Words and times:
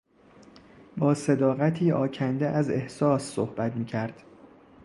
با 0.97 1.13
صداقتی 1.13 1.91
آکنده 1.91 2.47
از 2.49 2.69
احساس 2.69 3.23
صحبت 3.33 3.75
میکرد. 3.75 4.23